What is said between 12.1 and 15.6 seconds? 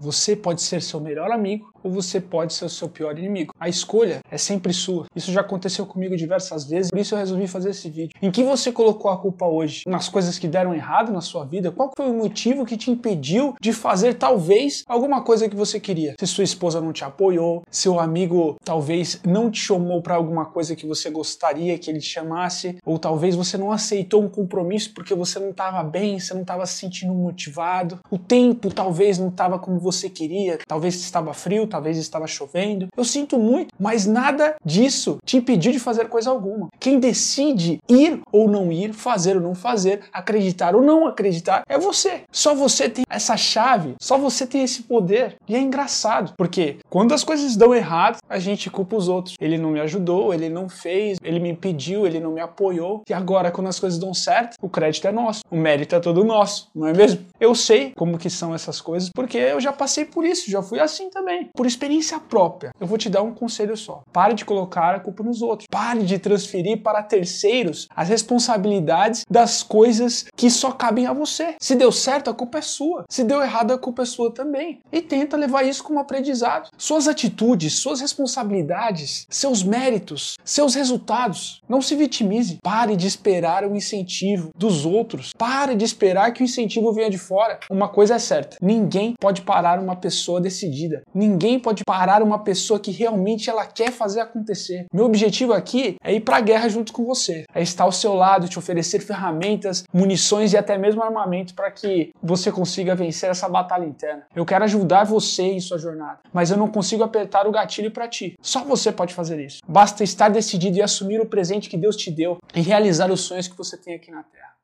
motivo que te impediu de fazer talvez alguma coisa que